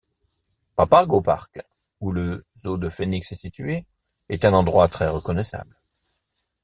[0.75, 1.59] Papago Park,
[1.99, 3.85] où le Zoo de Phoenix est situé,
[4.29, 5.79] est un endroit très reconnaissable.